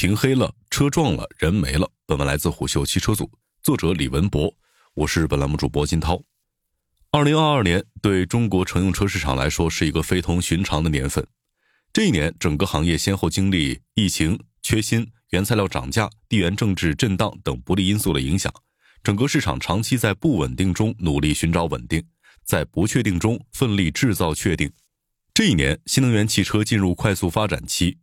[0.00, 1.90] 停黑了，车撞了，人没了。
[2.06, 3.28] 本文来自虎嗅汽车组，
[3.64, 4.54] 作者李文博，
[4.94, 6.22] 我是本栏目主播金涛。
[7.10, 11.26] 二零二二年对中国乘用车市场来说是一个非同寻常的年份。
[11.92, 18.54] 这一年，整个行业先后经历疫情、缺芯、原材料涨价、地缘政治震荡等不利因素的影响，
[19.02, 22.00] 整个市场长期在不稳定中努力寻找稳定，
[22.44, 24.70] 在不确定中奋力制造确定。
[25.34, 27.98] 这一年，新能源汽车进入快速发展期。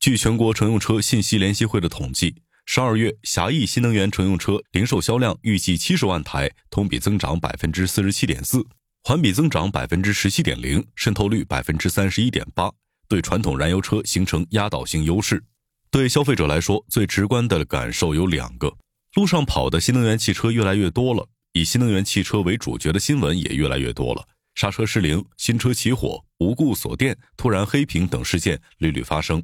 [0.00, 8.66] 据全国乘用车信息联席会的统计，十二月狭义新能源乘用车零售销量预计七十万台，同比增长百分之四十七点四，
[9.04, 12.72] 环比增长百分之十七点零，渗透率百分之三十一点八，
[13.10, 15.44] 对传统燃油车形成压倒性优势。
[15.90, 18.74] 对消费者来说，最直观的感受有两个：
[19.16, 29.42] 路上跑的新能源汽车越来越多了，以新能源汽车为主角的新闻也越来越多了，刹车失灵、新车起火、无故锁电、突然黑屏等事件屡屡发生。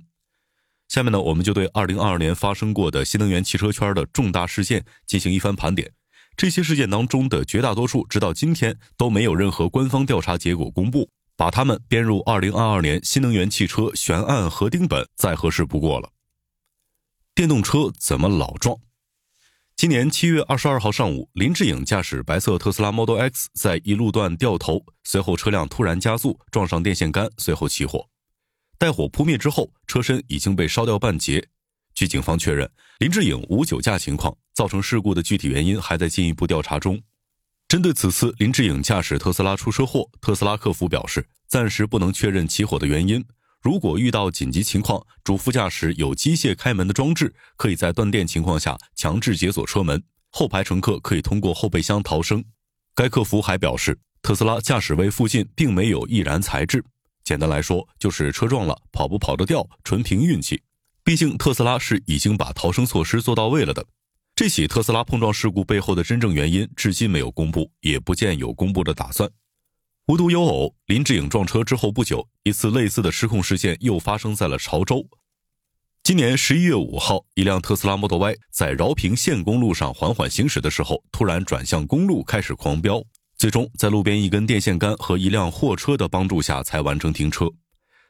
[0.88, 5.92] 下面呢，我们就对二零二二年发生过的新能源汽车圈的重大事件进行一番盘点。
[6.36, 16.10] 这些事件当中的绝大多数，直到今天都没有任何官方调查结果公布，把它们编入二零二二年新能源汽车悬案核定本再合适不过了。
[17.34, 18.78] 电动车怎么老撞？
[19.74, 28.08] 今年七月二十二号上午，林志颖驾驶白色特斯拉 Model X 在一路段掉头，随后车辆突然加速，撞上电线杆，随后起火。
[28.78, 31.48] 待火扑灭之后，车身已经被烧掉半截。
[31.94, 37.00] 据警方确认，林志颖无酒驾情况，造成事故的具体原因还在进一步调查中。
[37.68, 43.24] 针对此次林志颖驾驶特斯拉出车祸，特斯拉客服表示，暂时不能确认起火的原因。
[43.62, 52.44] 如果遇到紧急情况，主副驾驶有机械开门的装置，可以在断电情况下强制解锁车门，后排乘客可以通过后备箱逃生。
[52.94, 56.84] 该客服还表示，特斯拉驾驶位附近并没有易燃材质。
[57.26, 60.62] 简单来说，就是车撞了，跑不跑得掉，纯凭运气。
[61.02, 63.84] 毕竟特斯拉是已经把逃生措施做到位了的。
[64.36, 69.28] 这起特斯拉碰撞事故背后的真正原因，至今没有公布，也不见有公布的打算。
[70.06, 75.04] 无独有偶，林志颖撞车之后不久，一次类似的失控事件又发生在了潮州。
[76.04, 83.02] 今年十一月五号，一辆特斯拉 Model Y 在饶平县公路上缓缓行驶的时候，突然转向公路，开始狂飙。
[83.38, 87.46] 最终，在路边一根电线杆和一辆货车的帮助下，才完成停车。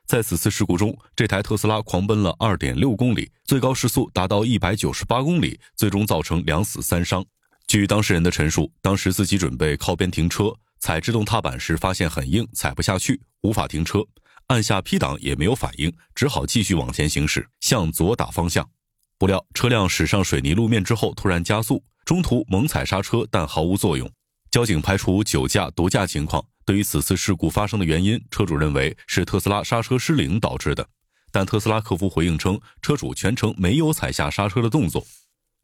[0.06, 7.24] 在此次事故中，这台特斯拉狂奔了二点六公里，最高时速达到一百九十八公里，最终造成两死三伤。
[7.66, 13.98] 据当事人的陈述，当时自己准备靠边停车，踩制动踏板时发现很硬，踩不下去，无法停车，
[14.46, 18.70] 按下 P 档也没有反应，只好继续往前行驶，向左打方向。
[19.18, 24.08] 不料车辆驶上水泥路面之后，突然加速，中途猛踩刹车，但毫无作用。
[24.56, 26.42] 交警排除酒驾、毒驾情况。
[26.64, 30.88] 对于此次事故发生的原因，车主认为是特斯拉刹车失灵导致的。
[31.30, 35.06] 但特斯拉客服回应称，车主全程没有踩下刹车的动作，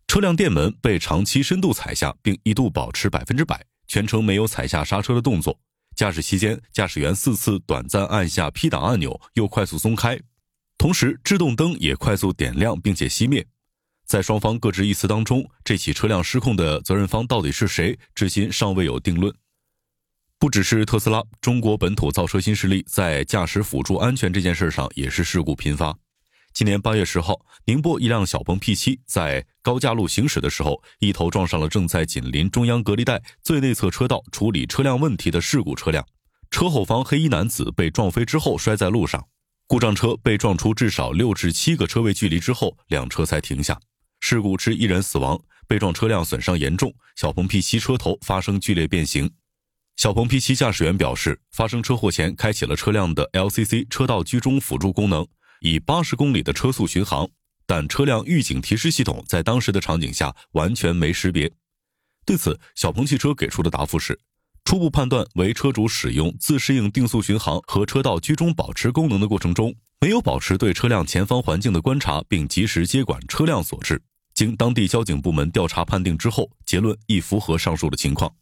[0.07, 5.59] 车辆电门被长期深度踩下，并一度保持百分之百，全程没有踩下刹车的动作。
[5.97, 10.21] 驾驶期间，驾驶员四次短暂按下 P 档按钮，又快速松开，
[10.77, 13.47] 同时制动灯也快速点亮并且熄灭。
[14.07, 19.35] 在双方各执一词当中，这起车辆失控的责任方到底是谁，至今尚未有定论。
[20.39, 25.97] 不只是特斯拉，中国本土造车新势力在驾驶辅助安全这件事上也是事故频发。
[26.53, 36.05] 今年八月十号，宁波一辆小鹏 P7 在高架路行驶的时候，一头撞上了正在紧邻中央隔离带最内侧车道处理车辆问题的事故车辆。
[36.51, 39.25] 车后方黑衣男子被撞飞之后摔在路上，
[39.67, 43.81] 故障车被撞出至少六至七个车位距离之后，两车才停下。
[44.23, 49.29] 事故致一人死亡，被撞车辆损伤严重，小鹏 P7 车头发生剧烈变形。
[49.97, 55.27] 小鹏 P7 驾驶员表示，发生车祸前开启了车辆的 LCC 车道居中辅助功能，
[55.61, 57.29] 以八十公里的车速巡航，
[57.67, 61.53] 但车辆预警提示系统在当时的场景下完全没识别。
[62.25, 64.19] 对此，小鹏汽车给出的答复是：
[64.65, 74.01] 初步判断为车主使用自适应定速巡航和车道居中保持功能的过程中，没有保持对车辆前方环境的观察，并及时接管车辆所致。
[74.43, 78.35] 经当地交警部门调查判定之后，结论亦符合上述的情况。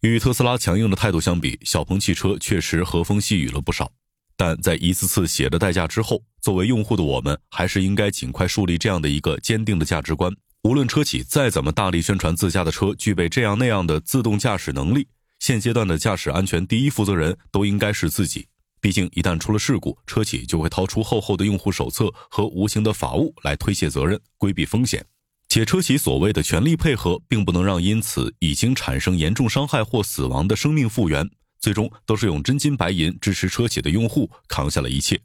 [0.00, 3.92] 与特斯拉强硬的态度相比，小鹏汽车确实和风细雨了不少。
[4.34, 15.06] 但在一次次血的代价之后，作为用户的我们，还是应该尽快树立这样的一个坚定的价值观：无论车企再怎么大力宣传自家的车具备这样那样的自动驾驶能力，
[15.38, 18.48] 现阶段的驾驶安全第一负责人都应该是自己。
[18.80, 25.04] 毕竟，一旦出了事故，车企就会掏出厚厚的用户手册和无形的法务来推卸责任、规避风险。
[25.48, 31.28] 且车企所谓的全力配合，并不能让因此已经产生严重伤害或死亡的生命复原，
[31.60, 35.20] 最终都是用真金白银支持车企的用户扛下了一切。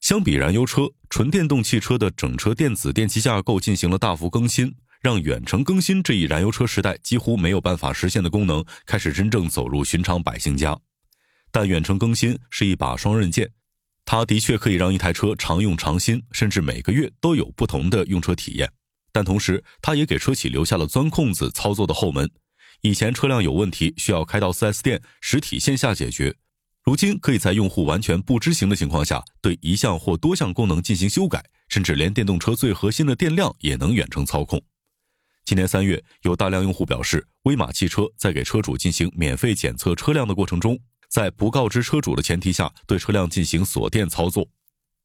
[0.00, 10.76] 相比燃油车，纯电动汽车的整车电子电气架构进行了大幅更新，让远程更新这一燃油车时代几乎没有办法实现的功能，开始真正走入寻常百姓家。
[11.52, 13.50] 但远程更新是一把双刃剑，
[14.06, 18.72] 它的确可以让一台车常用常新，甚至每个月都有不同的用车体验。
[19.12, 22.30] 但同时，它也给车企留下了钻空子操作的后门。
[22.82, 26.34] 以前车辆有问题需要开到 4S 店实体线下解决。
[26.82, 34.60] 如今可以在用户完全不知情的情况下，对一项或多项功能进行修改，甚至连电动车最核心的电量也能远程操控。
[35.44, 40.78] 今年三月，有大量用户表示，威马汽车在给车主进行免费检测车辆的过程中，
[41.10, 44.48] 在不告知车主的前提下，对车辆进行锁电操作。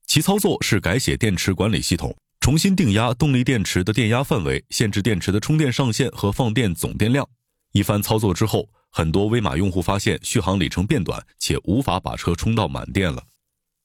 [0.08, 2.16] 其操作是改写电池管理系统，
[2.46, 7.28] 重新定压动力电池的电压范围，限制电池的充电上限和放电总电量。
[7.72, 8.70] 一番操作之后。
[8.92, 13.24] 很多威马用户发现续航里程变短，且无法把车充到满电了。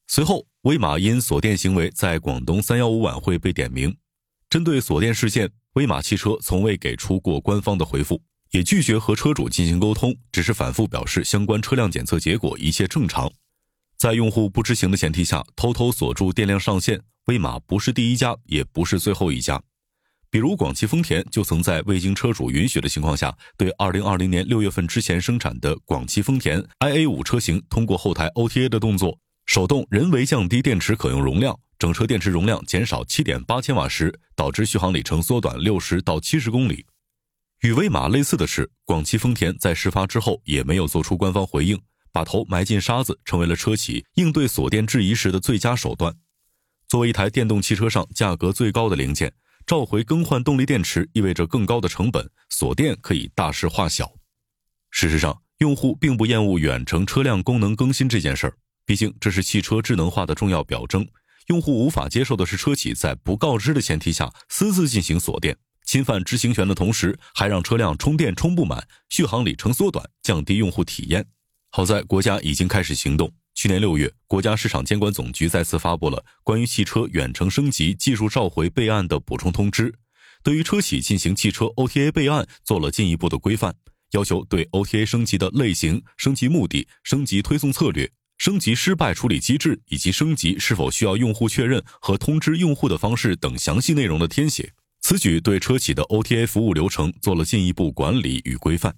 [0.09, 3.97] 随后，威马因锁电行为在广东三幺五晚会被点名。
[4.51, 8.21] 针对锁电事件，威马汽车从未给出过官方的回复，
[8.51, 13.33] 也拒绝和车主进行沟通，只是反复表示相关车辆检测结果一切正常。
[14.01, 19.63] 在用户不知情的前提下偷偷锁住电量上限，威马不是第一家，也不是最后一家。
[20.31, 36.87] 比如广汽丰田就曾在未经车主允许的情况下，对2020年6月份之前生产的广汽丰田 IA5 车型通过后台 OTA 的动作，手动人为降低电池可用容量，整车电池容量减少7.8千瓦时，导致续航里程缩短60到70公里。
[37.61, 41.79] 与威马类似的是，广汽丰田在事发之后也没有做出官方回应，
[42.13, 46.15] 把头埋进沙子，成为了车企应对锁电质疑时的最佳手段。
[46.89, 49.33] 作为一台电动汽车上价格最高的零件。
[49.67, 54.11] 召回更换动力电池意味着更高的成本，锁电可以大事化小。
[54.91, 61.07] 事实上，用户并不厌恶远程车辆功能更新这件事儿，毕竟这是汽车智能化的重要表征。
[61.47, 71.29] 用户无法接受的是车企在不告知的前提下私自进行锁电，侵犯知情权的同时，还让车辆充电充不满，续航里程缩短，降低用户体验。
[71.73, 73.33] 好在国家已经开始行动。
[73.55, 79.95] 去年六月，国家市场监管总局再次发布了关于汽车远程升级技术召回备案的补充通知，
[80.43, 83.75] 对于车企进行汽车 OTA 备案做了进一步的规范，
[84.13, 94.73] 要求对 OTA 升级的类型、升级目的、升级推送策略、升级失败处理机制以及升级是否需要用户确认和通知用户的方式等详细内容的填写。
[95.01, 98.97] 此举对车企的 OTA 服务流程做了进一步管理与规范。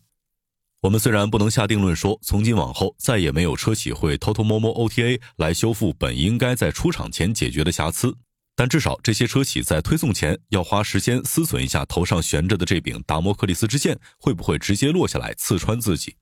[0.83, 8.13] 我们虽然不能下定论说从今往后再也没有车企会偷偷摸摸 OTA 来修复本应该在出厂前解决的瑕疵，
[8.57, 16.17] 但至少这些车企在推送前要花时间思忖一下头上悬着的这柄达摩克利斯之剑会不会直接落下来刺穿自己。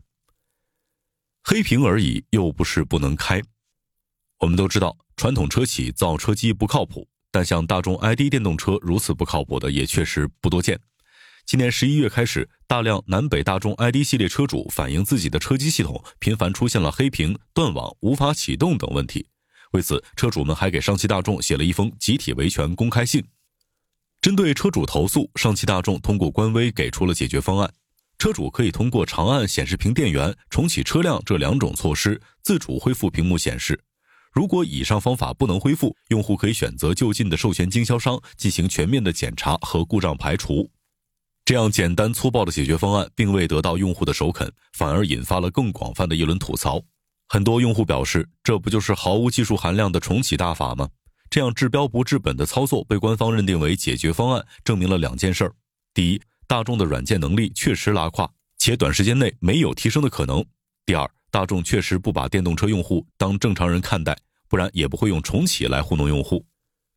[1.42, 3.40] 黑屏而已，又不是不能开。
[4.40, 10.78] 我们都知道传统车企造车机不靠谱，但像大众 ID 电动车如此不靠谱的也确实不多见。
[11.46, 19.26] 今年十一月开始，大量南北大众 ID 系列车主反映自己的车机系统频繁出现了黑屏、断网、无法启动等问题。
[19.72, 23.24] 为此，车主们还给上汽大众写了一封集体维权公开信。
[24.20, 27.68] 针对车主投诉，上汽大众通过官微给出了解决方案：
[28.18, 33.82] 车主可以通过长按显示屏电源、重启车辆这两种措施，自主恢复屏幕显示。
[34.30, 40.70] 如果以上方法不能恢复，用户可以选择就近的授权经销商进行全面的检查和故障排除。
[41.50, 46.80] 这样简单粗暴的解决方案并未得到用户的首肯，反而引发了更广泛的一轮吐槽。
[47.28, 50.88] 很多用户表示，这不就是毫无技术含量的重启大法吗？
[51.28, 55.52] 这样治标不治本的操作被官方认定为解决方案，证明了两件事儿：
[55.92, 60.40] 第一，大众的软件能力确实拉胯，且短时间内没有提升的可能；
[60.86, 64.16] 第二，大众确实不把电动车用户当正常人看待，
[64.48, 66.46] 不然也不会用重启来糊弄用户。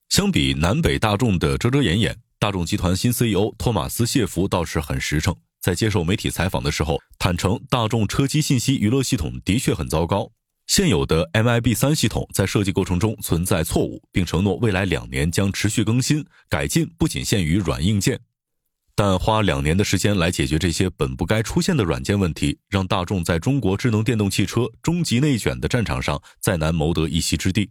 [0.09, 2.15] 相比南北大众的遮遮掩掩。
[2.43, 10.29] 大众集团新 CEO 托马斯谢弗倒是很实诚，在接受媒体采访的时候，坦诚大众车机信息娱乐系统的确很糟糕，
[10.67, 18.19] 现有的 MIB 三系统在设计过程中存在错误，并承诺未来两年将持续更新改进，不仅限于软硬件。
[18.93, 27.69] 但花两年的时间来解决这些本不该出现的软件问题，让大众在中国智能电动汽车终极内卷的战场上再难谋得一席之地。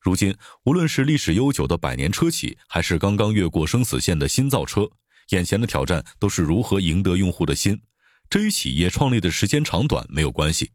[0.00, 4.88] 如今，无论是历史悠久的百年车企，还是刚刚越过生死线的新造车，
[5.30, 7.80] 眼前的挑战都是如何赢得用户的心。
[8.30, 10.70] 这与企业创立的时间长短没有关系，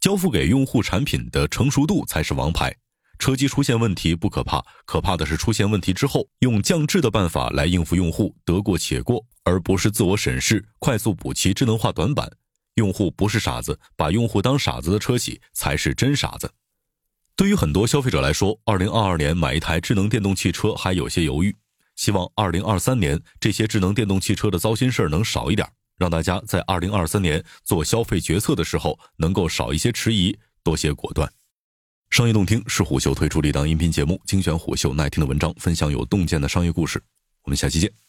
[0.00, 2.74] 交付给用户产品的成熟度才是王牌。
[3.18, 12.30] 车机出现问题不可怕，可怕的是出现问题之后，用降质的办法来应付用户，得过且过，而不是自我审视，快速补齐智能化短板。
[12.74, 16.48] 用户不是傻子，把用户当傻子的车企才是真傻子。
[17.38, 21.54] 对于很多消费者来说，二零二二年买一台智能电动汽车还有些犹豫。
[21.94, 31.30] 希望二零二三年这些智能电动汽车的糟心事儿能少一点，让大家在二零二三年做消费决策的时候能够少一些迟疑，多些果断。
[32.10, 37.00] 商业洞听是虎嗅推出的一档音频节目，精选虎嗅耐听的文章，分享有洞见的商业故事。
[37.44, 38.07] 我们下期见。